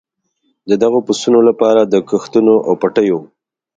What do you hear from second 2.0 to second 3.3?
کښتونو او پټیو.